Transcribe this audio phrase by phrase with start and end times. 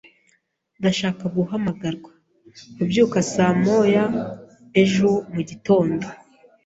[0.79, 2.11] Ndashaka guhamagarwa
[2.75, 4.05] kubyuka saa moya
[4.81, 6.07] ejo mugitondo.